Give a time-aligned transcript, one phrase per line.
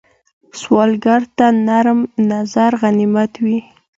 [0.59, 1.99] سوالګر ته نرم
[2.31, 3.57] نظر غنیمت وي